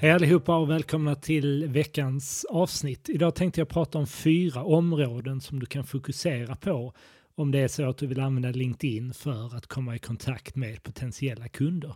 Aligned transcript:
Hej 0.00 0.10
allihopa 0.10 0.56
och 0.56 0.70
välkomna 0.70 1.14
till 1.14 1.68
veckans 1.68 2.46
avsnitt. 2.50 3.08
Idag 3.08 3.34
tänkte 3.34 3.60
jag 3.60 3.68
prata 3.68 3.98
om 3.98 4.06
fyra 4.06 4.64
områden 4.64 5.40
som 5.40 5.60
du 5.60 5.66
kan 5.66 5.84
fokusera 5.84 6.56
på 6.56 6.92
om 7.34 7.50
det 7.50 7.58
är 7.58 7.68
så 7.68 7.88
att 7.88 7.98
du 7.98 8.06
vill 8.06 8.20
använda 8.20 8.50
LinkedIn 8.50 9.14
för 9.14 9.56
att 9.56 9.66
komma 9.66 9.96
i 9.96 9.98
kontakt 9.98 10.56
med 10.56 10.82
potentiella 10.82 11.48
kunder. 11.48 11.94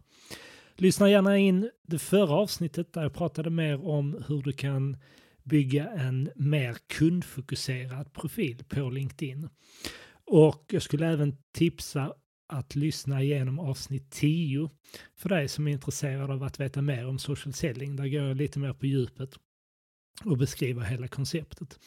Lyssna 0.76 1.10
gärna 1.10 1.38
in 1.38 1.70
det 1.86 1.98
förra 1.98 2.34
avsnittet 2.34 2.92
där 2.92 3.02
jag 3.02 3.14
pratade 3.14 3.50
mer 3.50 3.86
om 3.88 4.24
hur 4.28 4.42
du 4.42 4.52
kan 4.52 4.96
bygga 5.42 5.88
en 5.88 6.30
mer 6.36 6.76
kundfokuserad 6.86 8.12
profil 8.12 8.64
på 8.68 8.90
LinkedIn. 8.90 9.48
Och 10.26 10.64
jag 10.70 10.82
skulle 10.82 11.06
även 11.06 11.36
tipsa 11.52 12.14
att 12.46 12.74
lyssna 12.74 13.22
igenom 13.22 13.58
avsnitt 13.58 14.10
10 14.10 14.70
för 15.16 15.28
dig 15.28 15.48
som 15.48 15.68
är 15.68 15.72
intresserad 15.72 16.30
av 16.30 16.42
att 16.42 16.60
veta 16.60 16.82
mer 16.82 17.06
om 17.06 17.18
social 17.18 17.52
selling. 17.52 17.96
Där 17.96 18.08
går 18.08 18.22
jag 18.22 18.36
lite 18.36 18.58
mer 18.58 18.72
på 18.72 18.86
djupet 18.86 19.38
och 20.24 20.38
beskriver 20.38 20.82
hela 20.82 21.08
konceptet. 21.08 21.78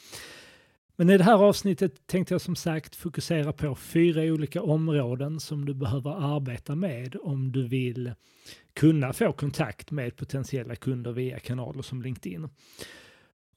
Men 0.96 1.10
i 1.10 1.18
det 1.18 1.24
här 1.24 1.38
avsnittet 1.38 2.06
tänkte 2.06 2.34
jag 2.34 2.40
som 2.40 2.56
sagt 2.56 2.96
fokusera 2.96 3.52
på 3.52 3.74
fyra 3.74 4.22
olika 4.22 4.62
områden 4.62 5.40
som 5.40 5.64
du 5.64 5.74
behöver 5.74 6.36
arbeta 6.36 6.74
med 6.74 7.16
om 7.22 7.52
du 7.52 7.68
vill 7.68 8.12
kunna 8.74 9.12
få 9.12 9.32
kontakt 9.32 9.90
med 9.90 10.16
potentiella 10.16 10.76
kunder 10.76 11.12
via 11.12 11.38
kanaler 11.38 11.82
som 11.82 12.02
LinkedIn. 12.02 12.48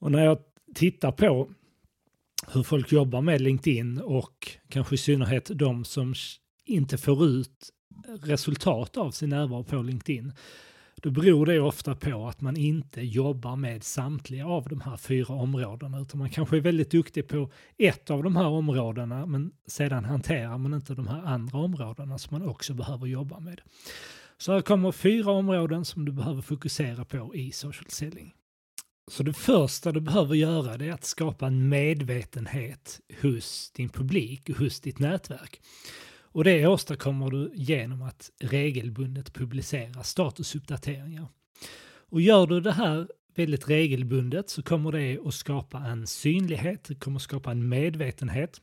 Och 0.00 0.12
när 0.12 0.24
jag 0.24 0.38
tittar 0.74 1.12
på 1.12 1.50
hur 2.52 2.62
folk 2.62 2.92
jobbar 2.92 3.20
med 3.20 3.40
LinkedIn 3.40 4.00
och 4.00 4.48
kanske 4.68 4.94
i 4.94 4.98
synnerhet 4.98 5.50
de 5.54 5.84
som 5.84 6.14
inte 6.64 6.98
får 6.98 7.26
ut 7.26 7.70
resultat 8.22 8.96
av 8.96 9.10
sin 9.10 9.28
närvaro 9.28 9.64
på 9.64 9.82
LinkedIn, 9.82 10.32
då 11.02 11.10
beror 11.10 11.46
det 11.46 11.60
ofta 11.60 11.94
på 11.94 12.28
att 12.28 12.40
man 12.40 12.56
inte 12.56 13.00
jobbar 13.00 13.56
med 13.56 13.84
samtliga 13.84 14.46
av 14.46 14.68
de 14.68 14.80
här 14.80 14.96
fyra 14.96 15.34
områdena, 15.34 16.00
utan 16.00 16.18
man 16.18 16.30
kanske 16.30 16.56
är 16.56 16.60
väldigt 16.60 16.90
duktig 16.90 17.28
på 17.28 17.50
ett 17.78 18.10
av 18.10 18.22
de 18.22 18.36
här 18.36 18.46
områdena, 18.46 19.26
men 19.26 19.52
sedan 19.66 20.04
hanterar 20.04 20.58
man 20.58 20.74
inte 20.74 20.94
de 20.94 21.06
här 21.08 21.22
andra 21.22 21.58
områdena 21.58 22.18
som 22.18 22.38
man 22.38 22.48
också 22.48 22.74
behöver 22.74 23.06
jobba 23.06 23.40
med. 23.40 23.60
Så 24.38 24.52
här 24.52 24.60
kommer 24.60 24.92
fyra 24.92 25.30
områden 25.30 25.84
som 25.84 26.04
du 26.04 26.12
behöver 26.12 26.42
fokusera 26.42 27.04
på 27.04 27.34
i 27.34 27.52
social 27.52 27.90
selling. 27.90 28.34
Så 29.10 29.22
det 29.22 29.32
första 29.32 29.92
du 29.92 30.00
behöver 30.00 30.34
göra 30.34 30.74
är 30.74 30.92
att 30.92 31.04
skapa 31.04 31.46
en 31.46 31.68
medvetenhet 31.68 33.00
hos 33.22 33.70
din 33.70 33.88
publik 33.88 34.48
och 34.48 34.56
hos 34.56 34.80
ditt 34.80 34.98
nätverk. 34.98 35.60
Och 36.32 36.44
det 36.44 36.66
åstadkommer 36.66 37.30
du 37.30 37.50
genom 37.54 38.02
att 38.02 38.30
regelbundet 38.40 39.32
publicera 39.32 40.02
statusuppdateringar. 40.02 41.26
Och 42.10 42.20
gör 42.20 42.46
du 42.46 42.60
det 42.60 42.72
här 42.72 43.08
väldigt 43.34 43.68
regelbundet 43.68 44.50
så 44.50 44.62
kommer 44.62 44.92
det 44.92 45.18
att 45.26 45.34
skapa 45.34 45.78
en 45.78 46.06
synlighet, 46.06 46.84
det 46.84 46.94
kommer 46.94 47.18
skapa 47.18 47.50
en 47.50 47.68
medvetenhet 47.68 48.60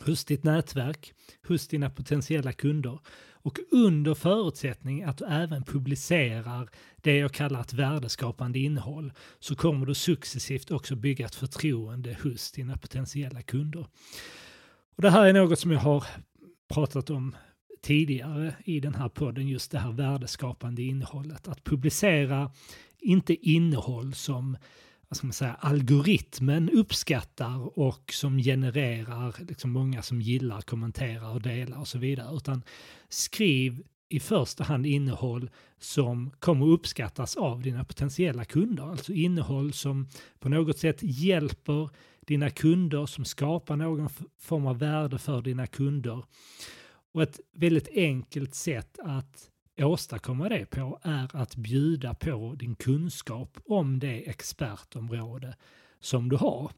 hos 0.00 0.24
ditt 0.24 0.44
nätverk, 0.44 1.12
hos 1.48 1.68
dina 1.68 1.90
potentiella 1.90 2.52
kunder 2.52 2.98
och 3.44 3.58
under 3.70 4.14
förutsättning 4.14 5.02
att 5.02 5.18
du 5.18 5.24
även 5.24 5.64
publicerar 5.64 6.68
det 6.96 7.16
jag 7.16 7.32
kallar 7.32 7.60
ett 7.60 7.72
värdeskapande 7.72 8.58
innehåll 8.58 9.12
så 9.40 9.54
kommer 9.56 9.86
du 9.86 9.94
successivt 9.94 10.70
också 10.70 10.96
bygga 10.96 11.26
ett 11.26 11.34
förtroende 11.34 12.16
hos 12.22 12.52
dina 12.52 12.76
potentiella 12.76 13.42
kunder. 13.42 13.86
Och 14.96 15.02
det 15.02 15.10
här 15.10 15.26
är 15.26 15.32
något 15.32 15.58
som 15.58 15.70
jag 15.70 15.80
har 15.80 16.04
pratat 16.68 17.10
om 17.10 17.36
tidigare 17.82 18.54
i 18.64 18.80
den 18.80 18.94
här 18.94 19.08
podden, 19.08 19.48
just 19.48 19.70
det 19.70 19.78
här 19.78 19.92
värdeskapande 19.92 20.82
innehållet. 20.82 21.48
Att 21.48 21.64
publicera 21.64 22.50
inte 23.00 23.48
innehåll 23.50 24.14
som 24.14 24.56
vad 25.08 25.16
ska 25.16 25.26
man 25.26 25.32
säga, 25.32 25.54
algoritmen 25.54 26.70
uppskattar 26.70 27.78
och 27.78 28.12
som 28.12 28.38
genererar 28.38 29.34
liksom 29.48 29.70
många 29.70 30.02
som 30.02 30.20
gillar, 30.20 30.60
kommenterar 30.60 31.34
och 31.34 31.42
delar 31.42 31.78
och 31.78 31.88
så 31.88 31.98
vidare. 31.98 32.36
Utan 32.36 32.62
skriv 33.08 33.82
i 34.08 34.20
första 34.20 34.64
hand 34.64 34.86
innehåll 34.86 35.50
som 35.78 36.30
kommer 36.38 36.66
uppskattas 36.66 37.36
av 37.36 37.62
dina 37.62 37.84
potentiella 37.84 38.44
kunder. 38.44 38.84
Alltså 38.84 39.12
innehåll 39.12 39.72
som 39.72 40.08
på 40.38 40.48
något 40.48 40.78
sätt 40.78 40.98
hjälper 41.00 41.90
dina 42.26 42.50
kunder, 42.50 43.06
som 43.06 43.24
skapar 43.24 43.76
någon 43.76 44.08
form 44.38 44.66
av 44.66 44.78
värde 44.78 45.18
för 45.18 45.42
dina 45.42 45.66
kunder. 45.66 46.24
Och 47.12 47.22
ett 47.22 47.40
väldigt 47.52 47.88
enkelt 47.88 48.54
sätt 48.54 48.98
att 49.02 49.50
åstadkomma 49.78 50.48
det 50.48 50.66
på 50.66 50.98
är 51.02 51.36
att 51.36 51.56
bjuda 51.56 52.14
på 52.14 52.54
din 52.54 52.74
kunskap 52.74 53.58
om 53.64 53.98
det 53.98 54.28
expertområde 54.28 55.56
som 56.00 56.28
du 56.28 56.36
har. 56.36 56.70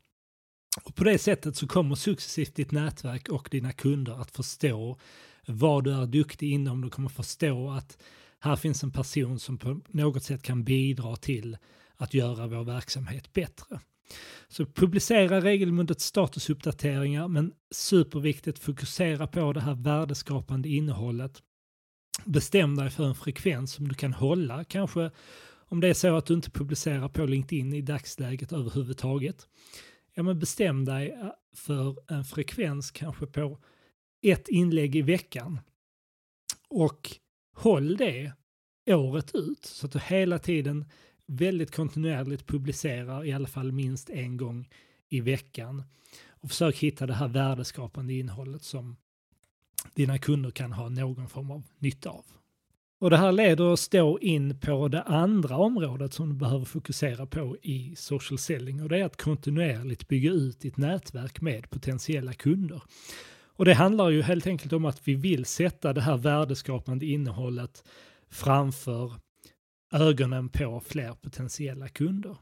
Och 0.85 0.95
på 0.95 1.05
det 1.05 1.19
sättet 1.19 1.57
så 1.57 1.67
kommer 1.67 1.95
successivt 1.95 2.55
ditt 2.55 2.73
nätverk 2.73 3.29
och 3.29 3.49
dina 3.51 3.73
kunder 3.73 4.21
att 4.21 4.31
förstå 4.31 4.99
vad 5.47 5.85
du 5.85 5.93
är 5.93 6.07
duktig 6.07 6.53
inom. 6.53 6.81
Du 6.81 6.91
kommer 6.91 7.09
förstå 7.09 7.71
att 7.71 7.99
här 8.39 8.57
finns 8.57 8.83
en 8.83 8.91
person 8.91 9.39
som 9.39 9.59
på 9.59 9.81
något 9.89 10.23
sätt 10.23 10.43
kan 10.43 10.65
bidra 10.65 11.17
till 11.17 11.57
att 11.97 12.15
göra 12.15 12.47
vår 12.47 12.65
verksamhet 12.65 13.33
bättre. 13.33 13.81
Så 14.49 14.67
publicera 14.67 15.41
regelbundet 15.41 16.01
statusuppdateringar 16.01 17.29
men 17.29 17.53
superviktigt 17.71 18.59
fokusera 18.59 19.27
på 19.27 19.53
det 19.53 19.61
här 19.61 19.75
värdeskapande 19.75 20.69
innehållet. 20.69 21.43
Bestäm 22.25 22.77
dig 22.77 22.91
för 22.91 23.05
en 23.05 23.15
frekvens 23.15 23.73
som 23.73 23.89
du 23.89 23.95
kan 23.95 24.13
hålla 24.13 24.65
kanske 24.65 25.11
om 25.69 25.81
det 25.81 25.89
är 25.89 25.95
så 25.95 26.17
att 26.17 26.27
du 26.27 26.35
inte 26.35 26.51
publicerar 26.51 27.09
på 27.09 27.27
LinkedIn 27.27 27.73
i 27.73 27.83
dagsläget 27.83 28.53
överhuvudtaget. 28.53 29.49
Ja 30.15 30.23
men 30.23 30.39
bestäm 30.39 30.85
dig 30.85 31.11
eh, 31.11 31.31
för 31.55 32.13
en 32.13 32.25
frekvens 32.25 32.91
kanske 32.91 33.27
på 33.27 33.59
ett 34.23 34.49
inlägg 34.49 34.97
i 34.97 35.03
veckan 35.03 35.61
och 36.69 37.11
håll 37.55 37.97
det 37.97 38.33
året 38.87 39.35
ut 39.35 39.65
så 39.65 39.87
att 39.87 39.93
du 39.93 39.99
hela 39.99 40.39
tiden 40.39 40.85
väldigt 41.27 41.75
kontinuerligt 41.75 42.47
publicerar 42.47 43.25
i 43.25 43.33
alla 43.33 43.49
fall 43.49 43.73
minst 43.73 44.11
en 44.11 44.37
gång 44.37 44.69
i 45.09 45.21
veckan. 45.21 45.83
Och 46.29 46.49
försök 46.49 46.77
hitta 46.77 47.07
det 47.07 47.15
här 47.15 47.29
värdeskapande 47.29 48.15
innehållet 48.15 48.63
som 48.63 48.97
dina 49.95 50.19
kunder 50.19 50.51
kan 50.51 50.73
ha 50.73 50.89
någon 50.89 51.29
form 51.29 51.51
av 51.51 51.63
nytta 51.79 52.11
av. 52.11 52.25
Och 52.99 53.11
det 53.11 53.17
här 53.17 53.33
leder 53.33 53.65
oss 53.65 53.89
då 53.89 54.21
in 54.21 54.61
på 54.61 54.89
det 54.89 55.03
andra 55.03 55.57
området 55.57 56.13
som 56.13 56.29
du 56.29 56.35
behöver 56.35 56.65
fokusera 56.65 57.27
på 57.27 57.57
i 57.63 57.95
social 57.97 58.39
selling 58.39 58.83
och 58.83 58.89
det 58.89 58.99
är 58.99 59.05
att 59.05 59.23
kontinuerligt 59.23 60.09
bygga 60.09 60.31
ut 60.31 60.61
ditt 60.61 60.77
nätverk 60.77 61.41
med 61.41 61.71
potentiella 61.71 62.33
kunder. 62.33 62.83
Och 63.57 63.65
det 63.65 63.75
handlar 63.75 64.11
ju 64.11 64.23
helt 64.23 64.47
enkelt 64.47 64.73
om 64.73 64.85
att 64.85 65.09
vi 65.09 65.15
vill 65.15 65.45
sätta 65.45 65.93
det 65.93 66.01
här 66.01 66.17
värdeskapande 66.17 67.07
innehållet 67.07 67.85
framför 68.31 69.13
ögonen 69.97 70.49
på 70.49 70.83
fler 70.87 71.13
potentiella 71.13 71.89
kunder. 71.89 72.37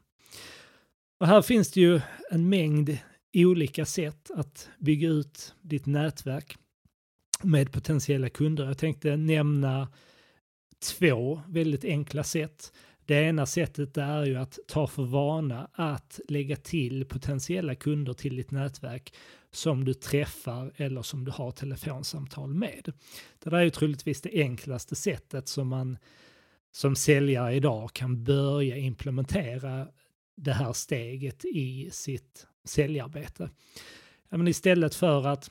Och 1.20 1.26
här 1.26 1.42
finns 1.42 1.70
det 1.70 1.80
ju 1.80 2.00
en 2.30 2.48
mängd 2.48 2.98
olika 3.34 3.86
sätt 3.86 4.30
att 4.34 4.68
bygga 4.78 5.08
ut 5.08 5.54
ditt 5.62 5.86
nätverk 5.86 6.56
med 7.42 7.72
potentiella 7.72 8.28
kunder. 8.28 8.64
Jag 8.64 8.78
tänkte 8.78 9.16
nämna 9.16 9.88
två 10.98 11.40
väldigt 11.48 11.84
enkla 11.84 12.24
sätt. 12.24 12.72
Det 13.06 13.14
ena 13.14 13.46
sättet 13.46 13.96
är 13.96 14.24
ju 14.24 14.36
att 14.36 14.58
ta 14.68 14.86
för 14.86 15.02
vana 15.02 15.68
att 15.72 16.20
lägga 16.28 16.56
till 16.56 17.04
potentiella 17.04 17.74
kunder 17.74 18.12
till 18.12 18.36
ditt 18.36 18.50
nätverk 18.50 19.14
som 19.50 19.84
du 19.84 19.94
träffar 19.94 20.72
eller 20.76 21.02
som 21.02 21.24
du 21.24 21.30
har 21.30 21.50
telefonsamtal 21.50 22.54
med. 22.54 22.92
Det 23.38 23.50
där 23.50 23.56
är 23.56 23.62
ju 23.62 23.70
troligtvis 23.70 24.20
det 24.20 24.42
enklaste 24.42 24.96
sättet 24.96 25.48
som 25.48 25.68
man 25.68 25.98
som 26.76 26.96
säljare 26.96 27.54
idag 27.54 27.92
kan 27.92 28.24
börja 28.24 28.76
implementera 28.76 29.88
det 30.36 30.52
här 30.52 30.72
steget 30.72 31.44
i 31.44 31.90
sitt 31.92 32.46
säljarbete. 32.64 33.50
men 34.28 34.48
istället 34.48 34.94
för 34.94 35.26
att 35.26 35.50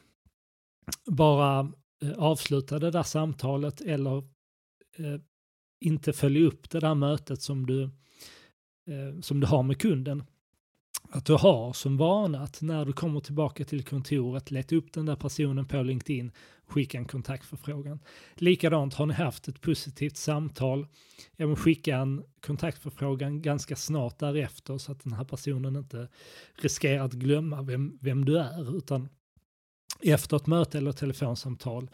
bara 1.06 1.72
eh, 2.02 2.12
avsluta 2.18 2.80
det 2.80 2.92
där 2.92 3.04
samtalet 3.04 3.81
eller 3.81 4.18
eh, 4.98 5.20
inte 5.80 6.14
följa 6.14 6.48
upp 6.48 6.70
det 6.70 6.80
där 6.80 6.96
mötet 6.96 7.42
som 7.42 7.66
du, 7.66 7.84
eh, 8.88 9.19
som 9.22 9.40
du 9.40 9.48
har 9.48 9.64
med 9.64 9.81
kunden. 9.81 10.24
Att 11.15 11.25
du 11.25 11.33
har 11.33 11.74
som 11.74 11.98
vana 11.98 12.39
att 12.39 12.62
när 12.62 12.86
du 12.86 12.94
kommer 12.94 13.19
tillbaka 13.19 13.65
till 13.65 13.83
kontoret, 13.83 14.51
leta 14.51 14.75
upp 14.75 14.94
den 14.94 15.06
där 15.06 15.15
personen 15.15 15.65
på 15.65 15.81
LinkedIn, 15.81 16.31
skicka 16.68 16.98
en 16.98 17.06
kontaktförfrågan. 17.06 18.00
Likadant, 18.36 18.94
har 18.94 19.06
ni 19.06 19.13
haft 19.13 19.48
ett 19.48 19.62
positivt 19.62 20.18
samtal, 20.18 20.88
ja, 21.36 21.48
men 21.48 21.56
skicka 21.56 21.98
en 21.98 22.24
kontaktförfrågan 22.45 23.42
ganska 23.42 23.75
snart 23.75 24.19
därefter 24.19 24.77
så 24.77 24.92
att 24.92 25.04
den 25.04 25.13
här 25.13 25.24
personen 25.24 25.75
inte 25.75 26.07
riskerar 26.56 27.06
att 27.06 27.13
glömma 27.13 27.62
vem, 27.62 27.98
vem 28.01 28.25
du 28.25 28.39
är, 28.39 28.77
utan 28.77 29.09
efter 30.01 30.38
ett 30.38 30.48
möte 30.48 30.77
eller 30.77 30.92
telefonsamtal 30.92 31.89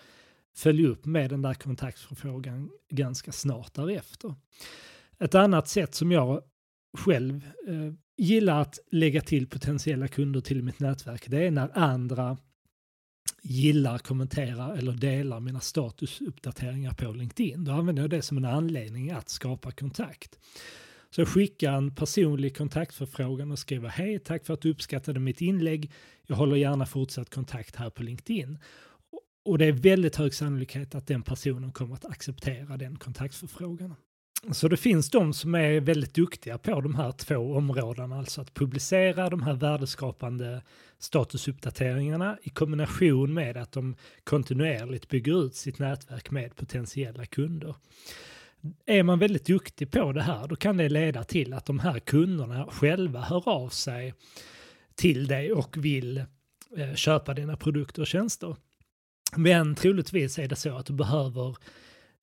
följ 0.56 0.86
upp 0.86 1.06
med 1.06 1.30
den 1.30 1.42
där 1.42 1.54
kontaktförfrågan 1.54 2.69
ganska 2.89 3.31
snart 3.31 3.74
därefter. 3.74 4.36
Ett 5.19 5.36
annat 5.36 5.68
sätt 5.68 5.95
som 5.95 6.12
jag 6.12 6.42
själv 6.97 7.45
eh, 7.68 7.94
gillar 8.18 8.62
att 8.62 8.80
lägga 8.91 9.21
till 9.21 9.47
potentiella 9.47 10.07
kunder 10.07 10.41
till 10.41 10.63
mitt 10.63 10.80
nätverk, 10.80 11.25
det 11.27 11.47
är 11.47 11.51
när 11.51 11.77
andra 11.77 12.38
gillar, 13.41 13.97
kommenterar 13.97 14.75
eller 14.75 14.91
delar 14.91 15.39
mina 15.39 15.59
statusuppdateringar 15.59 16.94
på 16.94 17.12
LinkedIn. 17.12 17.63
Då 17.63 17.71
använder 17.71 18.03
jag 18.03 18.09
det 18.09 18.21
som 18.21 18.38
en 18.38 18.45
anledning 18.45 19.12
att 19.12 19.30
skapa 19.30 19.71
kontakt. 19.71 20.39
Så 21.09 21.21
jag 21.21 21.27
skickar 21.27 21.74
en 21.74 21.95
personlig 21.95 22.57
kontaktförfrågan 22.57 23.51
och 23.51 23.59
skriver 23.59 23.89
hej, 23.89 24.19
tack 24.19 24.45
för 24.45 24.53
att 24.53 24.62
du 24.62 24.71
uppskattade 24.71 25.19
mitt 25.19 25.41
inlägg. 25.41 25.91
Jag 26.27 26.36
håller 26.36 26.56
gärna 26.56 26.86
fortsatt 26.86 27.30
kontakt 27.30 27.75
här 27.75 27.89
på 27.89 28.03
LinkedIn. 28.03 28.57
Och 29.45 29.57
det 29.57 29.65
är 29.65 29.71
väldigt 29.71 30.15
hög 30.15 30.33
sannolikhet 30.33 30.95
att 30.95 31.07
den 31.07 31.21
personen 31.21 31.71
kommer 31.71 31.95
att 31.95 32.06
acceptera 32.06 32.77
den 32.77 32.97
kontaktförfrågan. 32.97 33.95
Så 34.51 34.68
det 34.68 34.77
finns 34.77 35.09
de 35.09 35.33
som 35.33 35.56
är 35.56 35.80
väldigt 35.80 36.13
duktiga 36.13 36.57
på 36.57 36.81
de 36.81 36.95
här 36.95 37.12
två 37.12 37.56
områdena, 37.56 38.18
alltså 38.18 38.41
att 38.41 38.53
publicera 38.53 39.30
de 39.30 39.44
här 39.44 39.53
värdeskapande 39.53 40.62
statusuppdateringarna 41.00 42.38
i 42.44 42.50
kombination 42.50 43.33
med 43.33 43.57
att 43.57 43.71
de 43.71 43.95
kontinuerligt 44.24 45.09
bygger 45.09 45.45
ut 45.45 45.56
sitt 45.56 45.80
nätverk 45.80 46.31
med 46.31 46.56
potentiella 46.56 47.25
kunder. 47.25 47.75
Är 48.86 49.03
man 49.03 49.19
väldigt 49.19 49.45
duktig 49.45 49.91
på 49.91 50.12
det 50.12 50.21
här, 50.21 50.47
då 50.47 50.56
kan 50.56 50.77
det 50.77 50.89
leda 50.89 51.24
till 51.24 51.53
att 51.53 51.65
de 51.65 51.80
här 51.80 52.00
kunderna 52.00 52.65
själva 52.65 53.21
hör 53.21 53.50
av 53.50 53.69
sig 53.69 54.13
till 54.95 55.27
dig 55.27 55.53
och 55.53 55.77
vill 55.77 56.18
eh, 56.77 56.94
köpa 56.95 57.33
dina 57.33 57.57
produkter 57.57 58.01
och 58.01 58.07
tjänster. 58.07 58.56
Men 59.36 59.75
troligtvis 59.75 60.39
är 60.39 60.47
det 60.47 60.56
så 60.56 60.77
att 60.77 60.86
du 60.86 60.94
behöver 60.94 61.57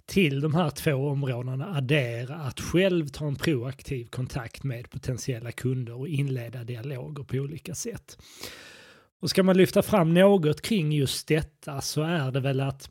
till 0.06 0.40
de 0.40 0.54
här 0.54 0.70
två 0.70 0.94
områdena 0.94 1.76
addera 1.76 2.34
att 2.34 2.60
själv 2.60 3.08
ta 3.08 3.26
en 3.26 3.36
proaktiv 3.36 4.06
kontakt 4.06 4.64
med 4.64 4.90
potentiella 4.90 5.52
kunder 5.52 5.94
och 5.94 6.08
inleda 6.08 6.64
dialoger 6.64 7.24
på 7.24 7.36
olika 7.36 7.74
sätt. 7.74 8.18
Och 9.20 9.30
ska 9.30 9.42
man 9.42 9.56
lyfta 9.56 9.82
fram 9.82 10.14
något 10.14 10.62
kring 10.62 10.92
just 10.92 11.28
detta 11.28 11.80
så 11.80 12.02
är 12.02 12.30
det 12.30 12.40
väl 12.40 12.60
att 12.60 12.90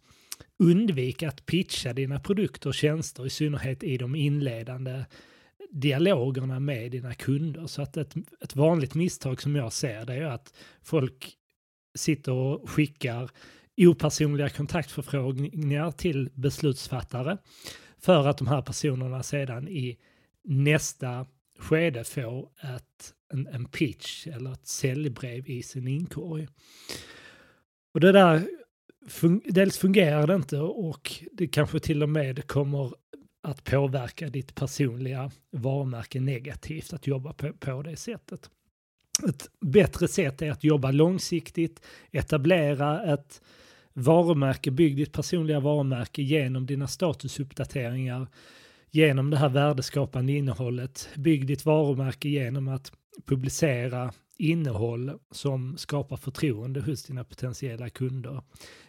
undvika 0.60 1.30
att 1.30 1.46
pitcha 1.46 1.94
dina 1.94 2.20
produkter 2.20 2.70
och 2.70 2.76
tjänster, 2.76 3.26
i 3.26 3.30
synnerhet 3.30 3.84
i 3.84 3.98
de 3.98 4.16
inledande 4.16 5.06
dialogerna 5.72 6.60
med 6.60 6.92
dina 6.92 7.14
kunder. 7.14 7.68
Så 7.68 7.82
att 7.82 7.98
ett, 7.98 8.16
ett 8.42 8.56
vanligt 8.56 8.96
misstag 8.96 9.42
som 9.42 9.56
jag 9.56 9.74
ser 9.74 10.06
det 10.06 10.14
är 10.14 10.26
att 10.26 10.54
folk 10.84 11.38
sitter 11.96 12.32
och 12.32 12.70
skickar 12.70 13.30
opersonliga 13.77 14.50
kontaktförfrågningar 14.50 15.92
till 15.92 16.30
beslutsfattare 16.33 17.38
för 17.98 18.27
att 18.27 18.38
de 18.38 18.48
här 18.48 18.62
personerna 18.62 19.24
sedan 19.24 19.68
i 19.68 19.98
nästa 20.44 21.25
skede 21.60 22.04
får 22.04 22.50
ett, 22.75 23.13
en, 23.33 23.48
en 23.48 23.66
pitch 23.66 24.27
eller 24.27 24.51
ett 24.51 24.68
säljbrev 24.68 25.50
i 25.50 25.63
sin 25.63 25.88
inkorg. 25.88 26.48
Och 27.94 28.00
det 28.00 28.12
där, 28.12 28.48
fun 29.07 29.42
dels 29.45 29.77
fungerar 29.77 30.27
det 30.27 30.36
inte 30.36 30.60
och 30.60 31.24
det 31.31 31.48
kanske 31.48 31.80
till 31.80 32.04
och 32.04 32.10
med 32.10 32.48
kommer 32.48 32.94
att 33.44 33.63
påverka 33.63 34.30
ditt 34.30 34.56
personliga 34.56 35.31
varumärke 35.51 36.19
negativt 36.19 36.94
att 36.94 37.07
jobba 37.07 37.33
på, 37.33 37.54
på 37.54 37.81
det 37.81 37.95
sättet. 37.95 38.50
Ett 39.30 39.50
bättre 39.62 40.07
sätt 40.07 40.42
är 40.42 40.51
att 40.51 40.63
jobba 40.63 40.92
långsiktigt, 40.92 41.81
etablera 42.12 43.13
ett 43.13 43.42
varumärke, 43.96 44.72
bygg 44.72 44.98
ditt 44.98 45.12
personliga 45.12 45.60
varumärke 45.60 46.22
genom 46.22 46.66
dina 46.66 46.88
statusuppdateringar, 46.88 48.28
genom 48.92 49.30
det 49.30 49.38
här 49.38 49.50
värdeskapande 49.50 50.34
innehållet. 50.34 51.10
Bygg 51.16 51.48
ditt 51.48 51.66
varumärke 51.66 52.30
genom 52.30 52.68
att 52.68 52.92
publicera 53.26 54.14
innehåll 54.38 55.20
som 55.32 55.78
skapar 55.78 56.18
förtroende 56.18 56.82
hos 56.82 57.04
dina 57.04 57.24
potentiella 57.24 57.90
kunder. 57.90 58.42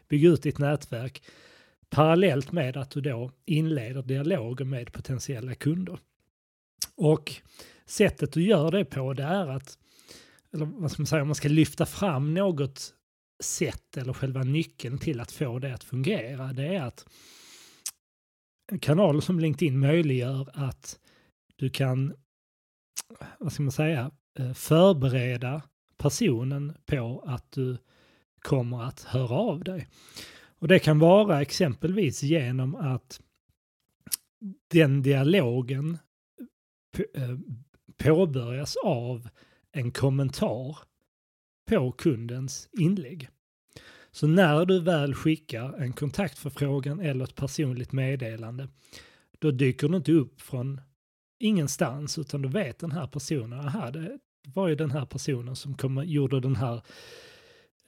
Bygg 0.09 0.25
ut 0.25 0.43
ditt 0.43 0.59
nätverk 0.59 1.23
parallellt 1.91 2.53
med 2.53 2.77
att 2.77 2.91
du 2.91 3.01
då 3.01 3.31
inleder 3.45 4.03
dialoger 4.03 4.65
med 4.65 4.93
potentiella 4.93 5.55
kunder. 5.55 5.99
Och 6.97 7.35
sättet 7.87 8.33
du 8.33 8.43
gör 8.43 8.71
det 8.71 8.85
på 8.85 9.13
det 9.13 9.23
är 9.23 9.47
att, 9.47 9.79
eller 10.53 10.67
vad 10.67 10.91
ska 10.91 11.03
man 11.03 11.07
säga, 11.07 11.23
om 11.23 11.29
man 11.29 11.35
ska 11.35 11.49
lyfta 11.49 11.87
fram 11.87 12.35
något 12.35 12.95
sätt 13.41 13.97
eller 13.97 14.13
själva 14.13 14.43
nyckeln 14.43 14.99
till 14.99 15.21
att 15.21 15.33
få 15.33 15.59
det 15.59 15.75
att 15.75 15.85
fungera, 15.85 16.53
det 16.53 16.67
är 16.67 16.83
att 16.83 17.07
kanaler 18.81 19.21
som 19.21 19.41
LinkedIn 19.41 19.79
möjliggör 19.79 20.49
att 20.53 20.99
du 21.57 21.71
kan, 21.71 22.15
vad 23.39 23.53
ska 23.53 23.63
man 23.63 23.73
säga, 23.73 24.11
eh, 24.39 24.53
förbereda 24.53 25.63
personen 25.97 26.77
på 26.87 27.25
att 27.27 27.53
du 27.53 27.79
kommer 28.39 28.83
att 28.83 29.01
höra 29.01 29.35
av 29.35 29.65
dig. 29.65 29.89
Och 30.59 30.69
det 30.69 30.79
kan 30.79 30.99
vara 30.99 31.43
exempelvis 31.43 32.23
genom 32.23 32.75
att 32.75 33.21
den 34.71 35.03
dialogen 35.03 35.99
eh, 37.15 37.39
påbörjas 37.97 38.77
av 38.77 39.29
en 39.73 39.93
kommentar 39.93 40.79
på 41.67 41.93
kundens 41.93 42.69
inlägg. 42.79 43.29
Så 44.11 44.27
när 44.27 44.67
du 44.67 44.81
väl 44.81 45.15
skickar 45.15 45.83
en 45.83 45.93
kontaktförfrågan 45.93 47.01
eller 47.01 47.25
ett 47.25 47.35
personligt 47.35 47.93
meddelande, 47.93 48.69
då 49.39 49.51
dyker 49.51 49.89
du 49.89 49.97
inte 49.97 50.13
upp 50.13 50.41
från 50.41 50.81
ingenstans, 51.39 52.19
utan 52.19 52.43
du 52.43 52.49
vet 52.49 52.79
den 52.79 52.93
här 52.93 53.07
personen, 53.07 53.61
aha, 53.61 53.91
det 53.91 54.19
var 54.55 54.69
ju 54.69 54.75
den 54.75 54.91
här 54.91 55.07
personen 55.07 55.57
som 55.57 55.75
kom, 55.75 56.03
gjorde 56.05 56.41
den 56.41 56.57
här 56.57 56.83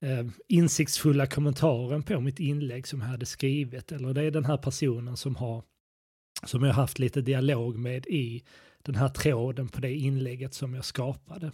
eh, 0.01 0.27
insiktsfulla 0.49 1.27
kommentaren 1.27 2.03
på 2.03 2.21
mitt 2.21 2.41
inlägg 2.41 2.87
som 2.87 3.01
jag 3.01 3.09
hade 3.09 3.27
skrivit, 3.27 3.93
eller 3.93 4.15
det 4.15 4.23
är 4.23 4.31
den 4.31 4.45
här 4.45 4.57
personen 4.57 5.17
som 5.17 5.37
har 5.37 5.65
som 6.47 6.65
jag 6.65 6.73
haft 6.73 6.99
lite 6.99 7.21
dialog 7.21 7.79
med 7.79 8.07
i 8.07 8.43
den 8.83 8.95
här 8.95 9.09
tråden 9.09 9.69
på 9.69 9.81
det 9.81 9.95
inlägget 9.95 10.55
som 10.55 10.75
jag 10.75 10.85
skapade. 10.85 11.53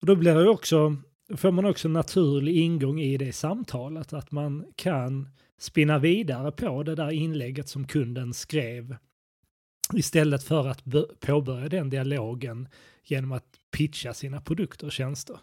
Och 0.00 0.06
då 0.06 0.16
blir 0.16 0.34
det 0.34 0.48
också, 0.48 0.96
får 1.36 1.50
man 1.50 1.64
också 1.64 1.88
en 1.88 1.92
naturlig 1.92 2.56
ingång 2.56 3.00
i 3.00 3.16
det 3.16 3.32
samtalet, 3.32 4.12
att 4.12 4.30
man 4.30 4.72
kan 4.76 5.28
spinna 5.58 5.98
vidare 5.98 6.52
på 6.52 6.82
det 6.82 6.94
där 6.94 7.10
inlägget 7.10 7.68
som 7.68 7.86
kunden 7.86 8.34
skrev 8.34 8.96
istället 9.94 10.42
för 10.42 10.68
att 10.68 10.84
påbörja 11.20 11.68
den 11.68 11.90
dialogen 11.90 12.68
genom 13.04 13.32
att 13.32 13.46
pitcha 13.70 14.14
sina 14.14 14.40
produkter 14.40 14.86
och 14.86 14.92
tjänster. 14.92 15.38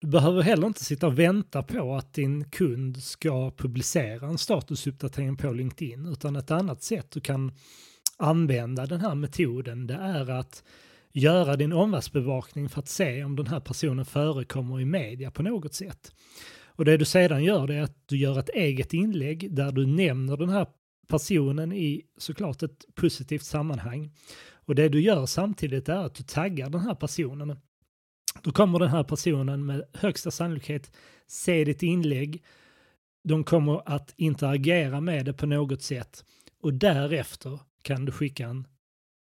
Du 0.00 0.08
behöver 0.08 0.42
heller 0.42 0.66
inte 0.66 0.84
sitta 0.84 1.06
och 1.06 1.18
vänta 1.18 1.62
på 1.62 1.94
att 1.94 2.14
din 2.14 2.50
kund 2.50 3.02
ska 3.02 3.50
publicera 3.50 4.26
en 4.26 4.38
statusuppdatering 4.38 5.36
på 5.36 5.52
LinkedIn, 5.52 6.06
utan 6.06 6.36
ett 6.36 6.50
annat 6.50 6.82
sätt 6.82 7.10
du 7.10 7.20
kan 7.20 7.52
använda 8.16 8.86
den 8.86 9.00
här 9.00 9.14
metoden 9.14 9.86
det 9.86 9.94
är 9.94 10.30
att 10.30 10.64
göra 11.12 11.56
din 11.56 11.72
omvärldsbevakning 11.72 12.68
för 12.68 12.80
att 12.80 12.88
se 12.88 13.24
om 13.24 13.36
den 13.36 13.46
här 13.46 13.60
personen 13.60 14.04
förekommer 14.04 14.80
i 14.80 14.84
media 14.84 15.30
på 15.30 15.42
något 15.42 15.74
sätt. 15.74 16.12
Och 16.66 16.84
det 16.84 16.96
du 16.96 17.04
sedan 17.04 17.44
gör 17.44 17.66
det 17.66 17.74
är 17.74 17.82
att 17.82 18.08
du 18.08 18.16
gör 18.18 18.38
ett 18.38 18.48
eget 18.48 18.94
inlägg 18.94 19.54
där 19.54 19.72
du 19.72 19.86
nämner 19.86 20.36
den 20.36 20.48
här 20.48 20.66
personen 21.08 21.72
i 21.72 22.02
såklart 22.16 22.62
ett 22.62 22.84
positivt 22.94 23.44
sammanhang. 23.44 24.10
Och 24.66 24.74
det 24.74 24.88
du 24.88 25.00
gör 25.00 25.26
samtidigt 25.26 25.88
är 25.88 26.04
att 26.04 26.14
du 26.14 26.22
taggar 26.22 26.70
den 26.70 26.80
här 26.80 26.94
personen. 26.94 27.60
Då 28.42 28.52
kommer 28.52 28.78
den 28.78 28.88
här 28.88 29.04
personen 29.04 29.66
med 29.66 29.84
högsta 29.94 30.30
sannolikhet 30.30 30.92
se 31.26 31.64
ditt 31.64 31.82
inlägg. 31.82 32.42
De 33.24 33.44
kommer 33.44 33.82
att 33.84 34.14
interagera 34.16 35.00
med 35.00 35.24
det 35.24 35.32
på 35.32 35.46
något 35.46 35.82
sätt 35.82 36.24
och 36.62 36.74
därefter 36.74 37.60
kan 37.82 38.04
du 38.04 38.12
skicka 38.12 38.46
en 38.46 38.66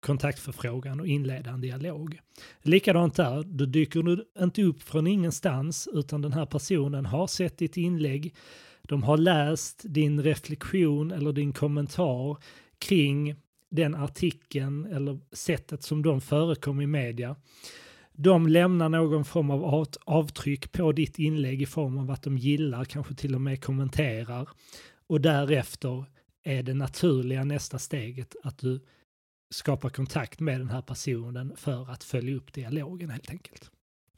kontaktförfrågan 0.03 1.01
och 1.01 1.07
inleda 1.07 1.51
en 1.51 1.61
dialog. 1.61 2.21
Likadant 2.63 3.15
där, 3.15 3.43
då 3.43 3.65
dyker 3.65 4.03
du 4.03 4.25
inte 4.39 4.63
upp 4.63 4.83
från 4.83 5.07
ingenstans 5.07 5.89
utan 5.93 6.23
den 6.23 6.33
här 6.33 6.47
personen 6.47 7.07
har 7.07 7.27
sett 7.27 7.59
ditt 7.59 7.77
inlägg, 7.77 8.35
de 8.83 9.03
har 9.03 9.17
läst 9.17 9.83
din 9.85 10.23
reflektion 10.23 11.11
eller 11.11 11.33
din 11.33 11.53
kommentar 11.53 12.37
kring 12.79 13.37
den 13.71 13.95
artikeln 13.95 14.87
eller 14.87 15.19
sättet 15.33 15.83
som 15.83 16.03
de 16.03 16.21
förekom 16.21 16.81
i 16.81 16.87
media. 16.87 17.37
De 18.13 18.47
lämnar 18.47 18.89
någon 18.89 19.25
form 19.25 19.51
av 19.51 19.87
avtryck 20.05 20.73
på 20.73 20.93
ditt 20.93 21.19
inlägg 21.19 21.63
i 21.63 21.67
form 21.67 21.99
av 21.99 22.11
att 22.11 22.23
de 22.23 22.39
gillar, 22.39 22.85
kanske 22.85 23.15
till 23.15 23.35
och 23.35 23.41
med 23.41 23.65
kommenterar. 23.65 24.49
Och 25.07 25.21
därefter 25.21 26.05
är 26.45 26.63
det 26.63 26.75
naturliga 26.75 27.45
nästa 27.45 27.79
steget 27.79 28.37
att 28.43 28.59
du 28.59 28.81
skapa 29.53 29.91
kontakt 29.91 30.41
med 30.41 30.61
den 30.61 30.71
här 30.71 30.83
personen 30.83 31.53
för 31.57 31.91
att 31.91 32.05
följa 32.05 32.37
upp 32.37 32.53
dialogen 32.53 33.11
helt 33.11 33.31
enkelt. 33.31 33.71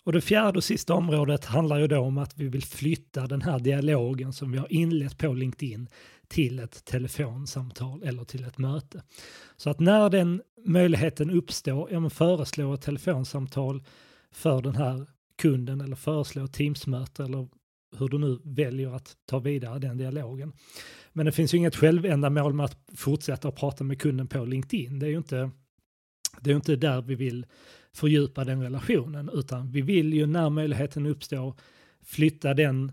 Och 0.04 0.12
det 0.12 0.20
fjärde 0.20 0.58
och 0.58 0.64
sista 0.64 0.94
området 0.94 1.44
handlar 1.44 1.78
ju 1.78 1.86
då 1.86 1.98
om 1.98 2.18
att 2.18 2.38
vi 2.38 2.48
vill 2.48 2.64
flytta 2.64 3.26
den 3.26 3.42
här 3.42 3.58
dialogen 3.58 4.32
som 4.32 4.52
vi 4.52 4.58
har 4.58 4.72
inlett 4.72 5.18
på 5.18 5.32
LinkedIn 5.32 5.88
till 6.28 6.58
ett 6.58 6.84
telefonsamtal 6.84 8.02
eller 8.02 8.24
till 8.24 8.44
ett 8.44 8.58
möte. 8.58 9.02
Så 9.56 9.70
att 9.70 9.80
när 9.80 10.10
den 10.10 10.42
möjligheten 10.64 11.30
uppstår, 11.30 11.92
ja 11.92 12.00
men 12.00 12.10
föreslå 12.10 12.74
ett 12.74 12.82
telefonsamtal 12.82 13.84
för 14.32 14.62
den 14.62 14.76
här 14.76 15.06
kunden 15.36 15.80
eller 15.80 15.96
föreslå 15.96 16.44
ett 16.44 16.52
Teamsmöte 16.52 17.24
eller 17.24 17.48
hur 17.98 18.08
du 18.08 18.18
nu 18.18 18.38
väljer 18.44 18.96
att 18.96 19.16
ta 19.26 19.38
vidare 19.38 19.78
den 19.78 19.96
dialogen. 19.98 20.52
Men 21.12 21.26
det 21.26 21.32
finns 21.32 21.54
ju 21.54 21.58
inget 21.58 21.76
självändamål 21.76 22.52
med 22.52 22.64
att 22.64 22.78
fortsätta 22.96 23.48
att 23.48 23.56
prata 23.56 23.84
med 23.84 24.00
kunden 24.00 24.26
på 24.26 24.44
LinkedIn. 24.44 24.98
Det 24.98 25.06
är 25.06 25.10
ju 25.10 25.16
inte, 25.16 25.50
det 26.40 26.50
är 26.50 26.54
inte 26.56 26.76
där 26.76 27.02
vi 27.02 27.14
vill 27.14 27.46
fördjupa 27.92 28.44
den 28.44 28.62
relationen, 28.62 29.30
utan 29.32 29.70
vi 29.70 29.80
vill 29.80 30.14
ju 30.14 30.26
när 30.26 30.50
möjligheten 30.50 31.06
uppstår 31.06 31.54
flytta 32.02 32.54
den 32.54 32.92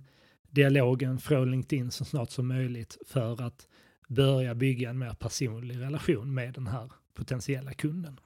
dialogen 0.49 1.19
från 1.19 1.51
LinkedIn 1.51 1.91
så 1.91 2.05
snart 2.05 2.29
som 2.29 2.47
möjligt 2.47 2.97
för 3.07 3.41
att 3.41 3.67
börja 4.07 4.55
bygga 4.55 4.89
en 4.89 4.99
mer 4.99 5.13
personlig 5.13 5.79
relation 5.79 6.33
med 6.33 6.53
den 6.53 6.67
här 6.67 6.91
potentiella 7.13 7.73
kunden. 7.73 8.19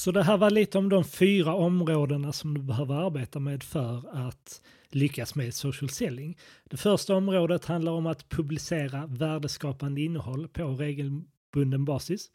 Så 0.00 0.12
det 0.12 0.22
här 0.22 0.36
var 0.36 0.50
lite 0.50 0.78
om 0.78 0.88
de 0.88 1.04
fyra 1.04 1.54
områdena 1.54 2.32
som 2.32 2.54
du 2.54 2.62
behöver 2.62 2.94
arbeta 2.94 3.38
med 3.40 3.62
för 3.62 4.04
att 4.28 4.62
lyckas 4.90 5.34
med 5.34 5.54
social 5.54 5.90
selling. 5.90 6.38
Det 6.64 6.76
första 6.76 7.14
området 7.14 7.64
handlar 7.64 7.92
om 7.92 8.06
att 8.06 8.28
publicera 8.28 9.06
värdeskapande 9.06 10.00
innehåll 10.00 10.48
på 10.48 10.68
regelbunden 10.68 11.84
basis. 11.84 12.28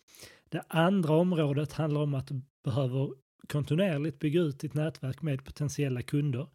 Det 0.49 0.63
andra 0.67 1.13
området 1.13 1.73
handlar 1.73 2.01
om 2.01 2.13
att 2.13 2.27
du 2.27 2.41
behöver 2.63 3.09
kontinuerligt 3.47 4.19
bygga 4.19 4.41
ut 4.41 4.59
ditt 4.59 4.73
nätverk 4.73 5.21
med 5.21 5.45
potentiella 5.45 6.01
kunder. 6.01 6.47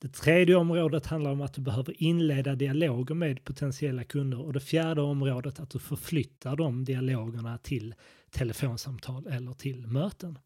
Det 0.00 0.08
tredje 0.08 0.56
området 0.56 1.06
handlar 1.06 1.30
om 1.30 1.40
att 1.40 1.54
du 1.54 1.60
behöver 1.60 2.02
inleda 2.02 2.54
dialoger 2.54 3.14
med 3.14 3.44
potentiella 3.44 4.04
kunder 4.04 4.40
och 4.40 4.52
det 4.52 4.60
fjärde 4.60 5.00
området 5.00 5.60
att 5.60 5.70
du 5.70 5.78
förflyttar 5.78 6.56
de 6.56 6.84
dialogerna 6.84 7.58
till 7.58 7.94
telefonsamtal 8.30 9.26
eller 9.26 9.52
till 9.52 9.86
möten. 9.86 10.38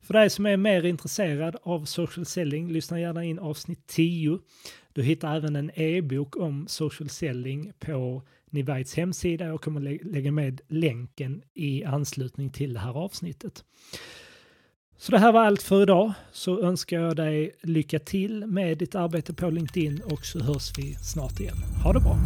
För 0.00 0.14
dig 0.14 0.30
som 0.30 0.46
är 0.46 0.56
mer 0.56 0.86
intresserad 0.86 1.56
av 1.62 1.84
social 1.84 2.26
selling, 2.26 2.72
lyssna 2.72 3.00
gärna 3.00 3.24
in 3.24 3.38
avsnitt 3.38 3.86
10. 3.86 4.38
Du 4.92 5.02
hittar 5.02 5.36
även 5.36 5.56
en 5.56 5.70
e-bok 5.74 6.36
om 6.36 6.66
social 6.68 7.08
selling 7.08 7.72
på 7.78 8.22
Nivites 8.50 8.94
hemsida. 8.94 9.46
Jag 9.46 9.60
kommer 9.60 9.80
lägga 10.04 10.32
med 10.32 10.60
länken 10.68 11.42
i 11.54 11.84
anslutning 11.84 12.50
till 12.50 12.72
det 12.72 12.80
här 12.80 12.98
avsnittet. 12.98 13.64
Så 14.98 15.12
det 15.12 15.18
här 15.18 15.32
var 15.32 15.44
allt 15.44 15.62
för 15.62 15.82
idag. 15.82 16.12
Så 16.32 16.62
önskar 16.62 17.00
jag 17.00 17.16
dig 17.16 17.56
lycka 17.62 17.98
till 17.98 18.46
med 18.46 18.78
ditt 18.78 18.94
arbete 18.94 19.34
på 19.34 19.50
LinkedIn 19.50 20.02
och 20.04 20.24
så 20.24 20.40
hörs 20.40 20.78
vi 20.78 20.94
snart 20.94 21.40
igen. 21.40 21.56
Ha 21.84 21.92
det 21.92 22.00
bra! 22.00 22.16